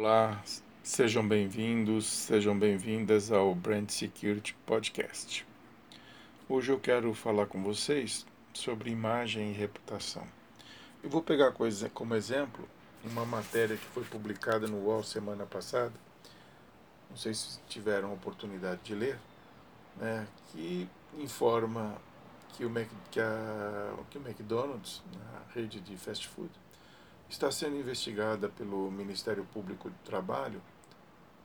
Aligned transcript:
Olá, 0.00 0.40
sejam 0.80 1.26
bem-vindos, 1.26 2.06
sejam 2.06 2.56
bem-vindas 2.56 3.32
ao 3.32 3.52
Brand 3.52 3.90
Security 3.90 4.54
Podcast. 4.64 5.44
Hoje 6.48 6.70
eu 6.70 6.78
quero 6.78 7.12
falar 7.12 7.46
com 7.46 7.64
vocês 7.64 8.24
sobre 8.54 8.92
imagem 8.92 9.50
e 9.50 9.52
reputação. 9.52 10.24
Eu 11.02 11.10
vou 11.10 11.20
pegar 11.20 11.52
como 11.92 12.14
exemplo 12.14 12.68
uma 13.02 13.26
matéria 13.26 13.76
que 13.76 13.84
foi 13.86 14.04
publicada 14.04 14.68
no 14.68 14.84
UOL 14.84 15.02
semana 15.02 15.44
passada, 15.44 15.94
não 17.10 17.16
sei 17.16 17.34
se 17.34 17.58
tiveram 17.68 18.14
oportunidade 18.14 18.80
de 18.84 18.94
ler, 18.94 19.18
né, 19.96 20.28
que 20.52 20.88
informa 21.18 22.00
que 22.50 22.64
o, 22.64 22.70
Mac, 22.70 22.86
que, 23.10 23.18
a, 23.18 23.94
que 24.08 24.16
o 24.16 24.24
McDonald's, 24.24 25.02
a 25.34 25.52
rede 25.52 25.80
de 25.80 25.96
fast 25.96 26.28
food, 26.28 26.52
está 27.28 27.50
sendo 27.50 27.76
investigada 27.76 28.48
pelo 28.48 28.90
Ministério 28.90 29.44
Público 29.52 29.90
do 29.90 29.98
Trabalho 30.04 30.62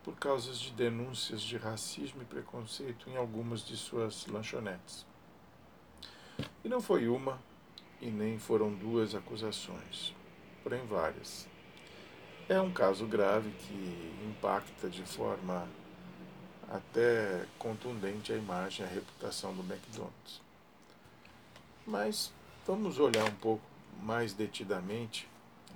por 0.04 0.16
causas 0.16 0.59
de 0.59 0.71
denúncias 0.71 1.41
de 1.41 1.58
racismo 1.58 2.21
e 2.21 2.25
preconceito 2.25 3.09
em 3.09 3.16
algumas 3.16 3.66
de 3.66 3.77
suas 3.77 4.25
lanchonetes. 4.27 5.05
E 6.63 6.70
não 6.70 6.81
foi 6.81 7.08
uma 7.08 7.39
e 8.02 8.08
nem 8.08 8.38
foram 8.38 8.73
duas 8.73 9.16
acusações, 9.16 10.13
porém 10.61 10.85
várias. 10.85 11.48
É 12.50 12.59
um 12.59 12.72
caso 12.72 13.05
grave 13.05 13.52
que 13.52 14.27
impacta 14.30 14.89
de 14.89 15.03
forma 15.03 15.67
até 16.70 17.45
contundente 17.58 18.34
a 18.34 18.38
imagem 18.38 18.86
e 18.86 18.89
a 18.89 18.91
reputação 18.91 19.53
do 19.53 19.61
McDonald's. 19.61 20.41
Mas 21.86 22.34
vamos 22.66 23.00
olhar 23.00 23.23
um 23.25 23.36
pouco 23.36 23.63
mais 24.02 24.34
detidamente, 24.34 25.30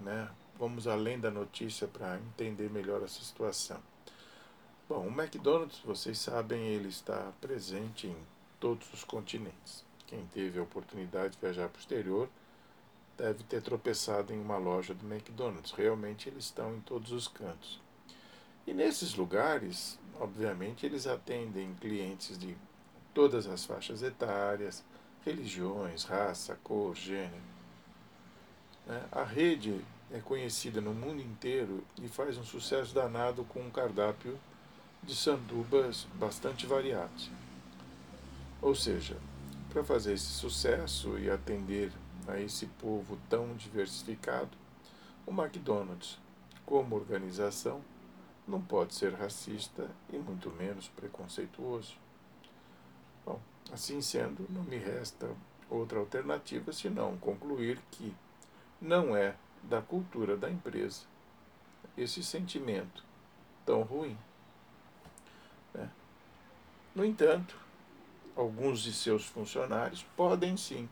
né? 0.04 0.30
vamos 0.58 0.88
além 0.88 1.20
da 1.20 1.30
notícia 1.30 1.88
para 1.88 2.18
entender 2.18 2.70
melhor 2.70 3.04
essa 3.04 3.22
situação. 3.22 3.80
Bom, 4.90 5.08
o 5.08 5.12
McDonald's, 5.12 5.80
vocês 5.80 6.18
sabem, 6.18 6.68
ele 6.68 6.90
está 6.90 7.32
presente 7.41 8.08
em 8.08 8.18
todos 8.60 8.91
os 8.94 9.04
continentes. 9.04 9.86
Quem 10.08 10.26
teve 10.27 10.60
a 10.60 10.63
oportunidade 10.63 11.34
de 11.34 11.41
viajar 11.41 11.68
para 11.70 11.77
o 11.77 11.82
exterior 11.82 12.30
deve 13.18 13.44
ter 13.44 13.62
tropeçado 13.62 14.34
em 14.34 14.40
uma 14.40 14.58
loja 14.58 14.94
do 14.94 15.05
McDonald's. 15.05 15.71
Realmente 15.71 16.30
eles 16.30 16.46
estão 16.46 16.76
em 16.76 16.82
todos 16.82 17.12
os 17.12 17.27
cantos. 17.27 17.82
E 18.66 18.74
nesses 18.74 19.16
lugares, 19.16 19.99
obviamente, 20.20 20.86
eles 20.86 21.08
atendem 21.08 21.74
clientes 21.76 22.38
de 22.38 22.55
todas 23.14 23.48
as 23.48 23.66
faixas 23.66 24.02
etárias, 24.02 24.84
religiões, 25.26 26.04
raça, 26.04 26.58
cor, 26.64 26.96
gênero. 26.96 27.41
Né? 28.86 29.04
A 29.12 29.24
rede 29.24 29.84
é 30.12 30.20
conhecida 30.20 30.80
no 30.80 30.94
mundo 30.94 31.22
inteiro 31.22 31.84
e 32.02 32.08
faz 32.08 32.38
um 32.38 32.44
sucesso 32.44 32.94
danado 32.94 33.44
com 33.44 33.60
um 33.60 33.70
cardápio 33.70 34.40
de 35.04 35.16
sandubas 35.16 36.08
bastante 36.16 36.66
variados. 36.66 37.30
Ou 38.62 38.74
seja, 38.74 39.18
para 39.70 39.84
fazer 39.84 40.14
esse 40.14 40.26
sucesso 40.26 41.18
e 41.20 41.30
atender 41.30 41.91
a 42.27 42.40
esse 42.40 42.66
povo 42.66 43.18
tão 43.30 43.54
diversificado, 43.55 44.49
o 45.26 45.32
McDonald's, 45.32 46.18
como 46.66 46.96
organização, 46.96 47.82
não 48.48 48.62
pode 48.62 48.96
ser 48.96 49.14
racista 49.14 49.90
e 50.12 50.18
muito 50.18 50.49
menos 50.52 50.88
preconceituoso. 50.90 51.96
Bom, 53.26 53.40
assim 53.71 54.02
sendo, 54.02 54.46
não 54.49 54.64
me 54.64 54.77
resta 54.77 55.30
outra 55.70 55.99
alternativa 55.99 56.71
senão 56.71 57.18
concluir 57.18 57.80
que 57.92 58.16
não 58.82 59.16
é 59.16 59.36
da 59.63 59.82
cultura 59.82 60.38
da 60.38 60.50
empresa 60.50 61.02
esse 61.98 62.24
sentimento 62.24 63.04
tão 63.66 63.82
ruim. 63.82 64.18
Né? 65.74 65.90
No 66.96 67.03
entanto, 67.03 67.58
alguns 68.36 68.81
de 68.81 68.94
seus 68.94 69.25
funcionários 69.25 70.03
podem 70.16 70.56
sim 70.56 70.88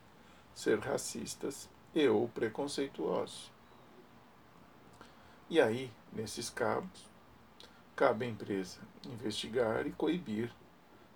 ser 0.53 0.79
racistas 0.79 1.69
e 1.93 2.07
ou 2.07 2.27
preconceituosos. 2.27 3.51
E 5.49 5.61
aí, 5.61 5.91
nesses 6.11 6.49
casos, 6.49 7.09
cabe 7.95 8.25
à 8.25 8.29
empresa 8.29 8.79
investigar 9.05 9.85
e 9.85 9.91
coibir 9.91 10.51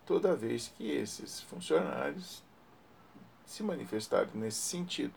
toda 0.06 0.36
vez 0.36 0.72
que 0.78 0.90
esses 0.90 1.42
funcionários 1.42 2.44
se 3.46 3.64
manifestarem 3.64 4.30
nesse 4.36 4.60
sentido. 4.60 5.14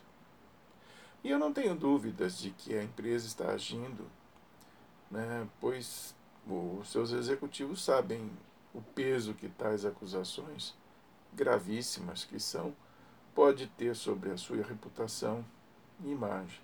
E 1.25 1.31
eu 1.31 1.38
não 1.38 1.53
tenho 1.53 1.75
dúvidas 1.75 2.38
de 2.38 2.50
que 2.50 2.77
a 2.77 2.83
empresa 2.83 3.27
está 3.27 3.50
agindo, 3.50 4.06
né, 5.10 5.47
pois 5.60 6.15
os 6.47 6.91
seus 6.91 7.12
executivos 7.12 7.84
sabem 7.84 8.31
o 8.75 8.81
peso 8.81 9.34
que 9.34 9.49
tais 9.49 9.84
acusações 9.84 10.75
gravíssimas 11.32 12.25
que 12.25 12.41
são 12.41 12.75
pode 13.34 13.66
ter 13.69 13.94
sobre 13.94 14.31
a 14.31 14.37
sua 14.37 14.62
reputação 14.62 15.44
e 16.05 16.11
imagem. 16.11 16.61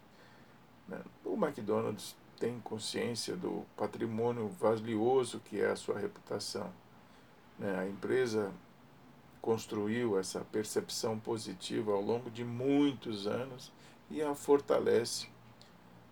Né. 0.86 1.00
O 1.24 1.34
McDonald's 1.34 2.16
tem 2.38 2.60
consciência 2.60 3.36
do 3.36 3.64
patrimônio 3.76 4.48
valioso 4.48 5.40
que 5.40 5.60
é 5.60 5.70
a 5.70 5.76
sua 5.76 5.98
reputação. 5.98 6.70
Né. 7.58 7.78
A 7.78 7.86
empresa 7.86 8.52
construiu 9.40 10.18
essa 10.18 10.40
percepção 10.40 11.18
positiva 11.18 11.92
ao 11.92 12.02
longo 12.02 12.30
de 12.30 12.44
muitos 12.44 13.26
anos 13.26 13.72
e 14.10 14.22
a 14.22 14.34
fortalece 14.34 15.28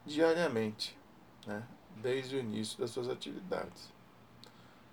diariamente, 0.04 0.96
né, 1.46 1.66
desde 1.96 2.36
o 2.36 2.40
início 2.40 2.78
das 2.78 2.90
suas 2.90 3.08
atividades. 3.08 3.92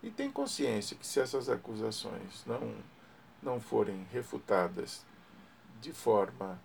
E 0.02 0.10
tem 0.10 0.32
consciência 0.32 0.98
que 0.98 1.06
se 1.06 1.20
essas 1.20 1.50
acusações 1.50 2.44
não, 2.46 2.76
não 3.42 3.60
forem 3.60 4.06
refutadas 4.12 5.06
de 5.82 5.94
forma 5.94 6.60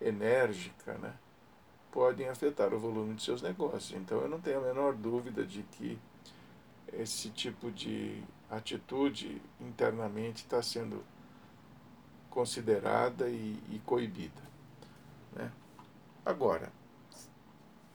enérgica, 0.00 0.94
né, 0.94 1.14
podem 1.90 2.28
afetar 2.28 2.74
o 2.74 2.78
volume 2.78 3.14
de 3.14 3.22
seus 3.22 3.40
negócios. 3.40 3.92
Então 3.92 4.20
eu 4.20 4.28
não 4.28 4.40
tenho 4.40 4.58
a 4.58 4.62
menor 4.62 4.94
dúvida 4.94 5.46
de 5.46 5.62
que 5.62 5.98
esse 6.92 7.30
tipo 7.30 7.70
de 7.70 8.22
atitude 8.50 9.40
internamente 9.60 10.42
está 10.42 10.62
sendo 10.62 11.04
considerada 12.28 13.28
e, 13.28 13.58
e 13.70 13.80
coibida. 13.86 14.42
Agora, 16.26 16.72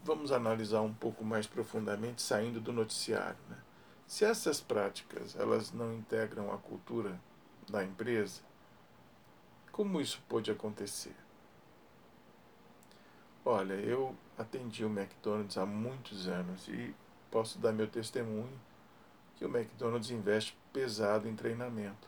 vamos 0.03 0.31
analisar 0.31 0.81
um 0.81 0.94
pouco 0.94 1.25
mais 1.25 1.47
profundamente, 1.47 2.22
saindo 2.22 2.62
do 2.62 2.72
noticiário. 2.72 3.40
Né? 3.50 3.57
Se 4.06 4.23
essas 4.23 4.62
práticas 4.62 5.35
elas 5.35 5.72
não 5.72 5.94
integram 5.94 6.53
a 6.53 6.57
cultura 6.57 7.19
da 7.67 7.84
empresa, 7.84 8.41
como 9.72 10.00
isso 10.00 10.22
pode 10.29 10.51
acontecer? 10.51 11.16
Olha, 13.44 13.73
eu 13.73 14.16
atendi 14.38 14.85
o 14.85 14.90
McDonald's 14.90 15.57
há 15.57 15.66
muitos 15.66 16.28
anos 16.28 16.67
e 16.67 16.94
posso 17.31 17.57
dar 17.57 17.72
meu 17.72 17.88
testemunho 17.88 18.59
que 19.38 19.46
o 19.46 19.47
McDonald's 19.47 20.11
investe 20.11 20.56
pesado 20.72 21.28
em 21.28 21.35
treinamento 21.35 22.07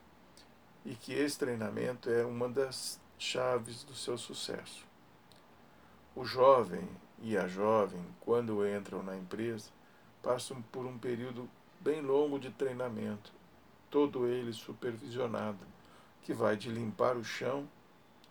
e 0.85 0.93
que 0.93 1.13
esse 1.13 1.39
treinamento 1.39 2.09
é 2.09 2.23
uma 2.23 2.47
das 2.47 2.99
chaves 3.17 3.83
do 3.83 3.95
seu 3.95 4.17
sucesso. 4.17 4.90
O 6.13 6.25
jovem 6.25 6.85
e 7.21 7.37
a 7.37 7.47
jovem, 7.47 8.03
quando 8.19 8.67
entram 8.67 9.01
na 9.01 9.15
empresa, 9.15 9.69
passam 10.21 10.61
por 10.63 10.85
um 10.85 10.97
período 10.97 11.49
bem 11.79 12.01
longo 12.01 12.37
de 12.37 12.49
treinamento, 12.49 13.31
todo 13.89 14.27
ele 14.27 14.51
supervisionado, 14.51 15.65
que 16.21 16.33
vai 16.33 16.57
de 16.57 16.69
limpar 16.69 17.15
o 17.15 17.23
chão 17.23 17.65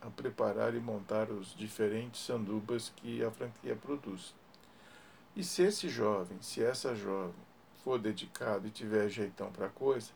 a 0.00 0.10
preparar 0.10 0.74
e 0.74 0.80
montar 0.80 1.30
os 1.30 1.54
diferentes 1.56 2.20
sandubas 2.20 2.92
que 2.96 3.24
a 3.24 3.30
franquia 3.30 3.74
produz. 3.74 4.34
E 5.34 5.42
se 5.42 5.62
esse 5.62 5.88
jovem, 5.88 6.36
se 6.42 6.62
essa 6.62 6.94
jovem 6.94 7.34
for 7.82 7.98
dedicado 7.98 8.66
e 8.66 8.70
tiver 8.70 9.08
jeitão 9.08 9.50
para 9.50 9.66
a 9.66 9.70
coisa, 9.70 10.10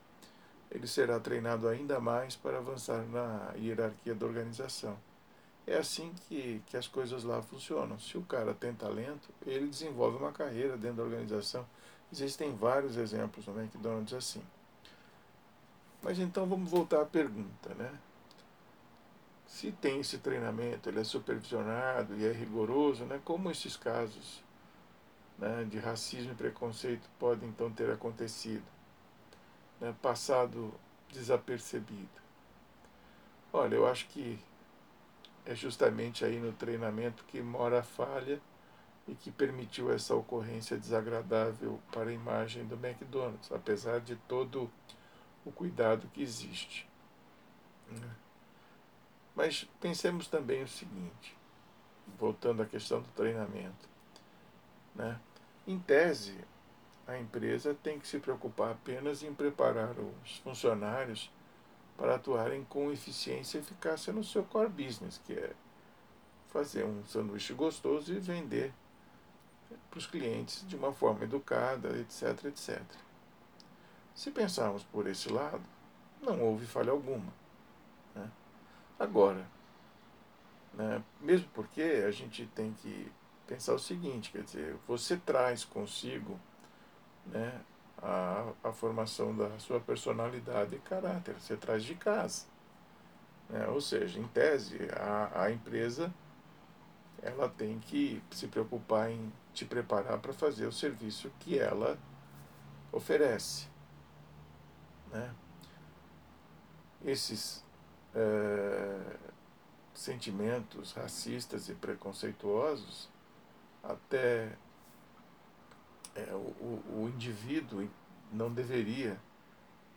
ele 0.70 0.86
será 0.86 1.18
treinado 1.18 1.66
ainda 1.66 1.98
mais 1.98 2.36
para 2.36 2.58
avançar 2.58 3.06
na 3.06 3.52
hierarquia 3.56 4.14
da 4.14 4.26
organização. 4.26 4.98
É 5.66 5.78
assim 5.78 6.12
que, 6.28 6.62
que 6.66 6.76
as 6.76 6.86
coisas 6.86 7.24
lá 7.24 7.40
funcionam. 7.40 7.98
Se 7.98 8.18
o 8.18 8.22
cara 8.22 8.52
tem 8.52 8.74
talento, 8.74 9.30
ele 9.46 9.66
desenvolve 9.66 10.18
uma 10.18 10.32
carreira 10.32 10.76
dentro 10.76 10.98
da 10.98 11.02
organização. 11.04 11.66
Existem 12.12 12.54
vários 12.54 12.96
exemplos 12.96 13.46
no 13.46 13.58
McDonald's 13.58 14.12
assim. 14.12 14.42
Mas 16.02 16.18
então 16.18 16.46
vamos 16.46 16.70
voltar 16.70 17.00
à 17.00 17.06
pergunta, 17.06 17.74
né? 17.76 17.90
Se 19.46 19.72
tem 19.72 20.00
esse 20.00 20.18
treinamento, 20.18 20.88
ele 20.88 21.00
é 21.00 21.04
supervisionado 21.04 22.14
e 22.16 22.26
é 22.26 22.32
rigoroso, 22.32 23.04
né? 23.04 23.20
Como 23.24 23.50
esses 23.50 23.76
casos 23.76 24.42
né, 25.38 25.64
de 25.70 25.78
racismo 25.78 26.32
e 26.32 26.34
preconceito 26.34 27.08
podem 27.18 27.48
então 27.48 27.70
ter 27.70 27.90
acontecido, 27.90 28.64
né, 29.80 29.94
passado 30.02 30.74
desapercebido? 31.10 32.22
Olha, 33.52 33.76
eu 33.76 33.86
acho 33.86 34.06
que 34.08 34.38
é 35.46 35.54
justamente 35.54 36.24
aí 36.24 36.38
no 36.38 36.52
treinamento 36.52 37.24
que 37.24 37.40
mora 37.42 37.80
a 37.80 37.82
falha 37.82 38.40
e 39.06 39.14
que 39.14 39.30
permitiu 39.30 39.92
essa 39.92 40.14
ocorrência 40.14 40.78
desagradável 40.78 41.78
para 41.92 42.10
a 42.10 42.12
imagem 42.12 42.64
do 42.64 42.74
McDonald's, 42.74 43.52
apesar 43.52 44.00
de 44.00 44.16
todo 44.16 44.70
o 45.44 45.52
cuidado 45.52 46.08
que 46.12 46.22
existe. 46.22 46.88
Né? 47.90 48.10
Mas 49.34 49.68
pensemos 49.80 50.28
também 50.28 50.62
o 50.62 50.68
seguinte, 50.68 51.36
voltando 52.18 52.62
à 52.62 52.66
questão 52.66 53.02
do 53.02 53.08
treinamento. 53.08 53.88
Né? 54.94 55.20
Em 55.66 55.78
tese, 55.78 56.38
a 57.06 57.18
empresa 57.18 57.74
tem 57.74 57.98
que 57.98 58.08
se 58.08 58.18
preocupar 58.18 58.72
apenas 58.72 59.22
em 59.22 59.34
preparar 59.34 59.94
os 59.98 60.38
funcionários 60.38 61.30
para 61.96 62.16
atuarem 62.16 62.64
com 62.64 62.90
eficiência 62.90 63.58
e 63.58 63.60
eficácia 63.60 64.12
no 64.12 64.24
seu 64.24 64.42
core 64.44 64.68
business, 64.68 65.20
que 65.24 65.32
é 65.32 65.52
fazer 66.48 66.84
um 66.84 67.04
sanduíche 67.04 67.52
gostoso 67.52 68.12
e 68.12 68.18
vender 68.18 68.72
para 69.90 69.98
os 69.98 70.06
clientes 70.06 70.66
de 70.66 70.76
uma 70.76 70.92
forma 70.92 71.24
educada, 71.24 71.88
etc, 71.98 72.44
etc. 72.44 72.82
Se 74.14 74.30
pensarmos 74.30 74.84
por 74.84 75.06
esse 75.06 75.28
lado, 75.28 75.62
não 76.20 76.40
houve 76.40 76.66
falha 76.66 76.92
alguma. 76.92 77.32
Né? 78.14 78.30
Agora, 78.98 79.46
né, 80.72 81.02
mesmo 81.20 81.48
porque 81.52 81.82
a 82.06 82.10
gente 82.10 82.46
tem 82.54 82.72
que 82.74 83.10
pensar 83.46 83.74
o 83.74 83.78
seguinte, 83.78 84.30
quer 84.30 84.42
dizer, 84.42 84.76
você 84.86 85.16
traz 85.16 85.64
consigo 85.64 86.38
né, 87.26 87.60
a, 88.02 88.52
a 88.62 88.72
formação 88.72 89.34
da 89.36 89.58
sua 89.58 89.80
personalidade 89.80 90.76
e 90.76 90.78
caráter, 90.78 91.34
você 91.34 91.56
traz 91.56 91.84
de 91.84 91.94
casa. 91.94 92.46
Né? 93.48 93.66
Ou 93.68 93.80
seja, 93.80 94.18
em 94.18 94.26
tese, 94.28 94.78
a, 94.92 95.42
a 95.44 95.50
empresa 95.50 96.12
ela 97.22 97.48
tem 97.48 97.78
que 97.78 98.22
se 98.30 98.46
preocupar 98.48 99.10
em 99.10 99.32
te 99.52 99.64
preparar 99.64 100.18
para 100.18 100.32
fazer 100.32 100.66
o 100.66 100.72
serviço 100.72 101.30
que 101.40 101.58
ela 101.58 101.98
oferece. 102.92 103.66
Né? 105.10 105.34
Esses 107.04 107.64
é, 108.14 109.16
sentimentos 109.94 110.92
racistas 110.92 111.68
e 111.68 111.74
preconceituosos 111.74 113.08
até 113.82 114.56
é, 116.14 116.32
o, 116.34 117.02
o 117.02 117.12
indivíduo 117.14 117.88
não 118.32 118.52
deveria 118.52 119.18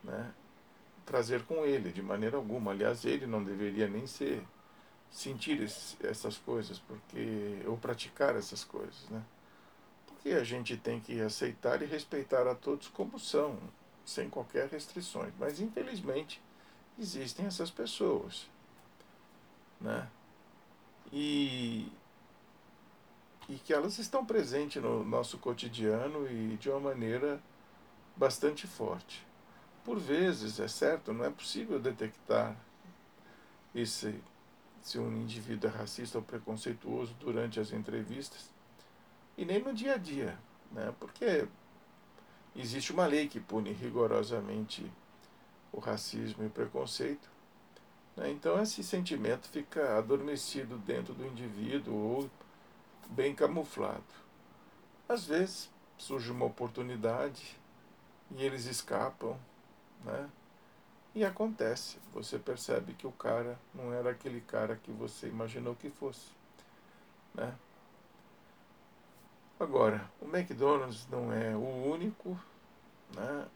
né, 0.03 0.31
trazer 1.05 1.43
com 1.45 1.65
ele 1.65 1.91
de 1.91 2.01
maneira 2.01 2.37
alguma. 2.37 2.71
Aliás, 2.71 3.05
ele 3.05 3.25
não 3.25 3.43
deveria 3.43 3.87
nem 3.87 4.05
ser 4.07 4.43
sentir 5.09 5.61
esse, 5.61 5.95
essas 6.05 6.37
coisas, 6.37 6.79
porque 6.79 7.61
ou 7.65 7.77
praticar 7.77 8.35
essas 8.35 8.63
coisas, 8.63 9.07
né? 9.09 9.23
Porque 10.05 10.29
a 10.31 10.43
gente 10.43 10.75
tem 10.75 10.99
que 10.99 11.21
aceitar 11.21 11.81
e 11.81 11.85
respeitar 11.85 12.47
a 12.47 12.55
todos 12.55 12.87
como 12.89 13.17
são, 13.19 13.57
sem 14.05 14.29
qualquer 14.29 14.67
restrições. 14.67 15.33
Mas 15.39 15.59
infelizmente 15.59 16.41
existem 16.99 17.45
essas 17.45 17.71
pessoas, 17.71 18.49
né? 19.79 20.09
E 21.11 21.89
e 23.49 23.55
que 23.55 23.73
elas 23.73 23.97
estão 23.97 24.25
presentes 24.25 24.81
no 24.81 25.03
nosso 25.03 25.38
cotidiano 25.38 26.29
e 26.29 26.57
de 26.57 26.69
uma 26.69 26.79
maneira 26.79 27.41
bastante 28.15 28.67
forte. 28.67 29.25
Por 29.85 29.97
vezes, 29.97 30.59
é 30.59 30.67
certo, 30.67 31.13
não 31.13 31.23
é 31.23 31.29
possível 31.29 31.79
detectar 31.79 32.55
esse 33.73 34.19
se 34.81 34.97
um 34.97 35.11
indivíduo 35.17 35.69
é 35.69 35.73
racista 35.73 36.17
ou 36.17 36.23
preconceituoso 36.23 37.13
durante 37.19 37.59
as 37.59 37.73
entrevistas 37.73 38.49
e 39.38 39.44
nem 39.44 39.61
no 39.61 39.73
dia 39.73 39.95
a 39.95 39.97
dia, 39.97 40.39
né? 40.71 40.93
porque 40.97 41.45
existe 42.55 42.93
uma 42.93 43.05
lei 43.05 43.27
que 43.27 43.38
pune 43.38 43.73
rigorosamente 43.73 44.89
o 45.73 45.79
racismo 45.79 46.41
e 46.41 46.47
o 46.47 46.50
preconceito. 46.50 47.29
Né? 48.15 48.31
Então 48.31 48.61
esse 48.61 48.81
sentimento 48.81 49.50
fica 49.50 49.97
adormecido 49.97 50.77
dentro 50.77 51.13
do 51.13 51.27
indivíduo 51.27 51.93
ou 51.93 52.29
bem 53.09 53.33
camuflado. 53.33 54.04
Às 55.07 55.25
vezes 55.25 55.69
surge 55.98 56.31
uma 56.31 56.45
oportunidade 56.45 57.57
e 58.31 58.44
eles 58.44 58.65
escapam, 58.65 59.38
né? 60.04 60.30
E 61.15 61.25
acontece, 61.25 61.98
você 62.13 62.38
percebe 62.38 62.94
que 62.94 63.07
o 63.07 63.12
cara 63.12 63.57
não 63.74 63.92
era 63.92 64.12
aquele 64.12 64.39
cara 64.39 64.75
que 64.75 64.92
você 64.92 65.27
imaginou 65.27 65.75
que 65.75 65.89
fosse. 65.89 66.30
Né? 67.33 67.56
Agora, 69.60 70.07
o 70.21 70.25
McDonald's 70.25 71.07
não 71.07 71.33
é 71.33 71.56
o 71.56 71.92
único 71.92 72.39
né, 73.15 73.48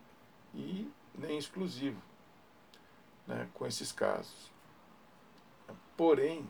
e 0.56 0.92
nem 1.14 1.38
exclusivo 1.38 2.02
né, 3.28 3.48
com 3.54 3.68
esses 3.68 3.92
casos. 3.92 4.52
Porém, 5.96 6.50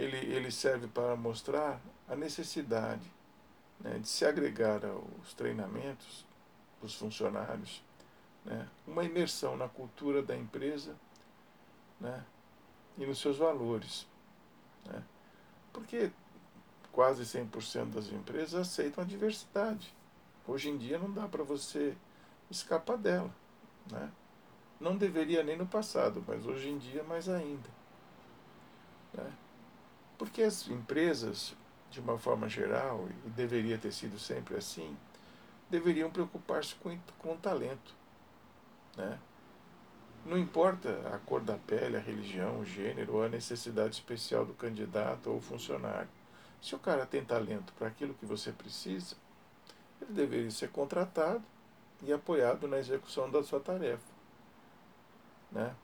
ele, 0.00 0.16
ele 0.34 0.50
serve 0.50 0.86
para 0.88 1.14
mostrar 1.14 1.80
a 2.08 2.16
necessidade 2.16 3.10
né, 3.78 3.98
de 3.98 4.08
se 4.08 4.24
agregar 4.24 4.84
aos 4.84 5.34
treinamentos 5.34 6.24
dos 6.80 6.94
funcionários 6.94 7.82
né, 8.44 8.66
uma 8.86 9.04
imersão 9.04 9.56
na 9.56 9.68
cultura 9.68 10.22
da 10.22 10.34
empresa 10.34 10.96
né, 12.00 12.24
e 12.96 13.04
nos 13.04 13.18
seus 13.18 13.36
valores. 13.36 14.06
Né, 14.86 15.02
porque 15.72 16.10
quase 16.90 17.22
100% 17.22 17.90
das 17.90 18.10
empresas 18.10 18.54
aceitam 18.54 19.04
a 19.04 19.06
diversidade. 19.06 19.94
Hoje 20.46 20.70
em 20.70 20.78
dia 20.78 20.98
não 20.98 21.12
dá 21.12 21.28
para 21.28 21.44
você 21.44 21.94
escapar 22.50 22.96
dela. 22.96 23.30
Né? 23.90 24.10
Não 24.80 24.96
deveria 24.96 25.42
nem 25.42 25.56
no 25.56 25.66
passado, 25.66 26.24
mas 26.26 26.46
hoje 26.46 26.70
em 26.70 26.78
dia 26.78 27.04
mais 27.04 27.28
ainda. 27.28 27.68
Né? 29.12 29.30
Porque 30.20 30.42
as 30.42 30.68
empresas, 30.68 31.54
de 31.90 31.98
uma 31.98 32.18
forma 32.18 32.46
geral, 32.46 33.08
e 33.24 33.30
deveria 33.30 33.78
ter 33.78 33.90
sido 33.90 34.18
sempre 34.18 34.54
assim, 34.54 34.94
deveriam 35.70 36.10
preocupar-se 36.10 36.74
com, 36.74 36.94
com 37.18 37.32
o 37.32 37.38
talento. 37.38 37.94
Né? 38.98 39.18
Não 40.26 40.36
importa 40.36 40.90
a 41.14 41.18
cor 41.20 41.40
da 41.40 41.56
pele, 41.56 41.96
a 41.96 42.00
religião, 42.00 42.60
o 42.60 42.66
gênero 42.66 43.14
ou 43.14 43.22
a 43.22 43.30
necessidade 43.30 43.94
especial 43.94 44.44
do 44.44 44.52
candidato 44.52 45.30
ou 45.30 45.40
funcionário. 45.40 46.10
Se 46.60 46.74
o 46.74 46.78
cara 46.78 47.06
tem 47.06 47.24
talento 47.24 47.72
para 47.72 47.88
aquilo 47.88 48.12
que 48.12 48.26
você 48.26 48.52
precisa, 48.52 49.16
ele 50.02 50.12
deveria 50.12 50.50
ser 50.50 50.68
contratado 50.68 51.42
e 52.02 52.12
apoiado 52.12 52.68
na 52.68 52.78
execução 52.78 53.30
da 53.30 53.42
sua 53.42 53.58
tarefa. 53.58 54.12
Né? 55.50 55.74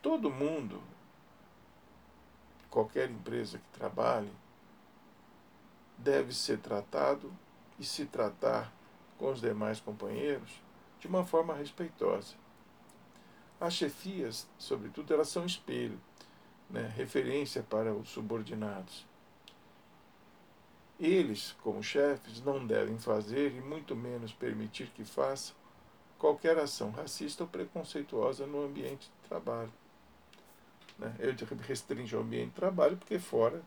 Todo 0.00 0.30
mundo, 0.30 0.80
qualquer 2.70 3.10
empresa 3.10 3.58
que 3.58 3.78
trabalhe, 3.78 4.32
deve 5.98 6.32
ser 6.32 6.58
tratado 6.58 7.32
e 7.78 7.84
se 7.84 8.06
tratar 8.06 8.72
com 9.18 9.30
os 9.30 9.40
demais 9.40 9.80
companheiros 9.80 10.50
de 10.98 11.06
uma 11.06 11.24
forma 11.24 11.54
respeitosa. 11.54 12.34
As 13.60 13.74
chefias, 13.74 14.48
sobretudo, 14.58 15.12
elas 15.12 15.28
são 15.28 15.44
espelho, 15.44 16.00
né, 16.70 16.90
referência 16.96 17.62
para 17.62 17.92
os 17.92 18.08
subordinados. 18.08 19.06
Eles, 20.98 21.56
como 21.62 21.82
chefes, 21.82 22.42
não 22.42 22.66
devem 22.66 22.98
fazer 22.98 23.52
e 23.54 23.60
muito 23.60 23.96
menos 23.96 24.32
permitir 24.32 24.88
que 24.88 25.04
façam 25.04 25.56
qualquer 26.18 26.58
ação 26.58 26.90
racista 26.90 27.44
ou 27.44 27.48
preconceituosa 27.48 28.46
no 28.46 28.62
ambiente 28.62 29.10
de 29.10 29.28
trabalho. 29.28 29.72
Né? 31.00 31.14
Eu 31.18 31.34
restringo 31.62 32.14
o 32.14 32.20
ambiente 32.20 32.50
de 32.50 32.54
trabalho 32.54 32.96
porque 32.98 33.18
fora 33.18 33.62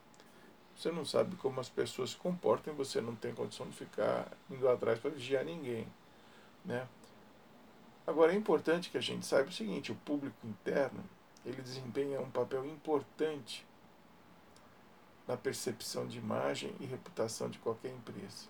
você 0.75 0.91
não 0.91 1.03
sabe 1.03 1.35
como 1.35 1.59
as 1.59 1.69
pessoas 1.69 2.11
se 2.11 2.15
comportam 2.15 2.73
você 2.75 3.01
não 3.01 3.15
tem 3.15 3.33
condição 3.33 3.67
de 3.67 3.75
ficar 3.75 4.31
indo 4.49 4.69
atrás 4.69 4.99
para 4.99 5.09
vigiar 5.09 5.43
ninguém. 5.43 5.87
Né? 6.63 6.87
Agora 8.05 8.33
é 8.33 8.35
importante 8.35 8.89
que 8.91 8.97
a 8.97 9.01
gente 9.01 9.25
saiba 9.25 9.49
o 9.49 9.53
seguinte, 9.53 9.91
o 9.91 9.95
público 9.95 10.45
interno, 10.45 11.03
ele 11.43 11.61
desempenha 11.61 12.21
um 12.21 12.29
papel 12.29 12.65
importante 12.65 13.65
na 15.27 15.35
percepção 15.35 16.05
de 16.05 16.17
imagem 16.17 16.75
e 16.79 16.85
reputação 16.85 17.49
de 17.49 17.57
qualquer 17.59 17.91
empresa. 17.91 18.47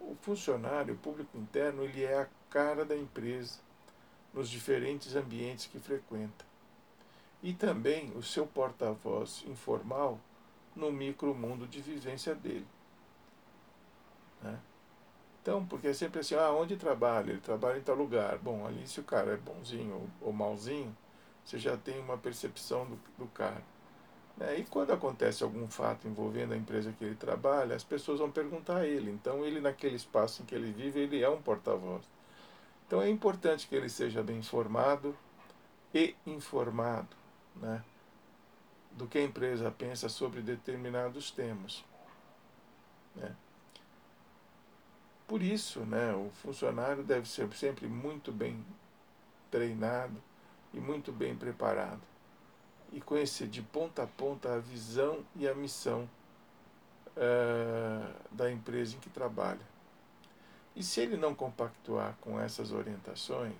O 0.00 0.16
funcionário, 0.22 0.94
o 0.94 0.98
público 0.98 1.36
interno, 1.36 1.84
ele 1.84 2.04
é 2.04 2.22
a 2.22 2.28
cara 2.50 2.84
da 2.84 2.96
empresa 2.96 3.58
nos 4.32 4.48
diferentes 4.48 5.14
ambientes 5.14 5.66
que 5.66 5.78
frequenta. 5.78 6.48
E 7.42 7.52
também 7.52 8.10
o 8.16 8.22
seu 8.22 8.46
porta-voz 8.46 9.44
informal 9.46 10.18
no 10.74 10.90
micromundo 10.90 11.66
de 11.66 11.80
vivência 11.80 12.34
dele. 12.34 12.66
Né? 14.42 14.58
Então, 15.42 15.64
porque 15.64 15.88
é 15.88 15.92
sempre 15.92 16.20
assim, 16.20 16.34
ah, 16.34 16.50
onde 16.50 16.76
trabalha? 16.76 17.30
Ele 17.30 17.40
trabalha 17.40 17.78
em 17.78 17.82
tal 17.82 17.96
lugar. 17.96 18.38
Bom, 18.38 18.66
ali 18.66 18.86
se 18.86 19.00
o 19.00 19.04
cara 19.04 19.32
é 19.32 19.36
bonzinho 19.36 19.94
ou, 19.94 20.28
ou 20.28 20.32
malzinho, 20.32 20.96
você 21.44 21.58
já 21.58 21.76
tem 21.76 21.98
uma 21.98 22.18
percepção 22.18 22.84
do, 22.86 22.98
do 23.16 23.26
cara. 23.28 23.62
Né? 24.36 24.58
E 24.60 24.64
quando 24.64 24.92
acontece 24.92 25.42
algum 25.42 25.66
fato 25.68 26.06
envolvendo 26.06 26.54
a 26.54 26.56
empresa 26.56 26.92
que 26.92 27.04
ele 27.04 27.14
trabalha, 27.14 27.74
as 27.74 27.84
pessoas 27.84 28.18
vão 28.18 28.30
perguntar 28.30 28.78
a 28.78 28.86
ele. 28.86 29.10
Então, 29.10 29.44
ele, 29.44 29.60
naquele 29.60 29.96
espaço 29.96 30.42
em 30.42 30.44
que 30.44 30.54
ele 30.54 30.72
vive, 30.72 31.00
ele 31.00 31.22
é 31.22 31.28
um 31.28 31.40
porta-voz. 31.40 32.04
Então, 32.86 33.00
é 33.00 33.08
importante 33.08 33.66
que 33.66 33.74
ele 33.74 33.88
seja 33.88 34.22
bem 34.22 34.38
informado 34.38 35.16
e 35.94 36.14
informado 36.26 37.17
né, 37.60 37.82
do 38.92 39.06
que 39.06 39.18
a 39.18 39.22
empresa 39.22 39.70
pensa 39.70 40.08
sobre 40.08 40.40
determinados 40.40 41.30
temas. 41.30 41.84
Né. 43.14 43.34
Por 45.26 45.42
isso, 45.42 45.80
né, 45.80 46.14
o 46.14 46.30
funcionário 46.42 47.02
deve 47.02 47.28
ser 47.28 47.52
sempre 47.54 47.86
muito 47.86 48.32
bem 48.32 48.64
treinado 49.50 50.22
e 50.72 50.80
muito 50.80 51.12
bem 51.12 51.36
preparado 51.36 52.00
e 52.92 53.00
conhecer 53.00 53.48
de 53.48 53.62
ponta 53.62 54.02
a 54.02 54.06
ponta 54.06 54.54
a 54.54 54.58
visão 54.58 55.24
e 55.36 55.46
a 55.46 55.54
missão 55.54 56.08
uh, 57.16 58.14
da 58.30 58.50
empresa 58.50 58.96
em 58.96 58.98
que 58.98 59.10
trabalha. 59.10 59.66
E 60.74 60.82
se 60.82 61.00
ele 61.00 61.16
não 61.16 61.34
compactuar 61.34 62.16
com 62.20 62.40
essas 62.40 62.72
orientações, 62.72 63.56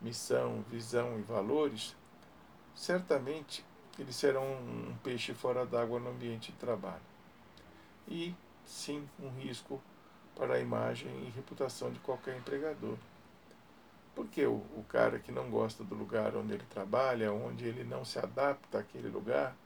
missão, 0.00 0.62
visão 0.70 1.18
e 1.18 1.22
valores, 1.22 1.96
certamente 2.76 3.64
eles 3.98 4.14
serão 4.14 4.44
um 4.44 4.94
peixe 5.02 5.32
fora 5.32 5.64
d'água 5.64 5.98
no 5.98 6.10
ambiente 6.10 6.52
de 6.52 6.58
trabalho. 6.58 7.00
E, 8.06 8.34
sim, 8.64 9.08
um 9.18 9.30
risco 9.30 9.82
para 10.36 10.54
a 10.54 10.60
imagem 10.60 11.10
e 11.24 11.30
reputação 11.30 11.90
de 11.90 11.98
qualquer 12.00 12.36
empregador. 12.36 12.98
Porque 14.14 14.44
o, 14.46 14.56
o 14.76 14.84
cara 14.88 15.18
que 15.18 15.32
não 15.32 15.50
gosta 15.50 15.82
do 15.82 15.94
lugar 15.94 16.36
onde 16.36 16.52
ele 16.52 16.64
trabalha, 16.70 17.32
onde 17.32 17.64
ele 17.64 17.84
não 17.84 18.04
se 18.04 18.18
adapta 18.18 18.78
àquele 18.78 19.08
lugar, 19.08 19.56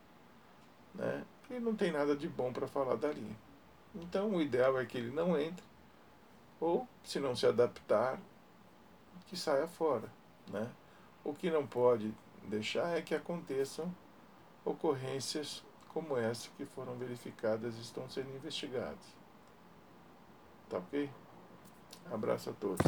né, 0.94 1.24
ele 1.50 1.60
não 1.60 1.74
tem 1.74 1.90
nada 1.90 2.16
de 2.16 2.28
bom 2.28 2.52
para 2.52 2.68
falar 2.68 2.94
dali. 2.96 3.36
Então 3.94 4.30
o 4.30 4.40
ideal 4.40 4.78
é 4.78 4.86
que 4.86 4.96
ele 4.96 5.10
não 5.10 5.38
entre, 5.38 5.64
ou 6.60 6.86
se 7.02 7.18
não 7.18 7.34
se 7.34 7.46
adaptar, 7.46 8.18
que 9.26 9.36
saia 9.36 9.66
fora. 9.66 10.08
Né? 10.48 10.68
O 11.24 11.34
que 11.34 11.50
não 11.50 11.66
pode 11.66 12.14
deixar 12.48 12.96
é 12.96 13.02
que 13.02 13.14
aconteçam 13.14 13.92
ocorrências 14.64 15.62
como 15.88 16.16
essa 16.16 16.48
que 16.56 16.64
foram 16.64 16.94
verificadas 16.96 17.76
estão 17.76 18.08
sendo 18.08 18.34
investigadas. 18.34 19.20
Tá 20.68 20.78
ok? 20.78 21.10
Abraço 22.10 22.50
a 22.50 22.52
todos. 22.52 22.80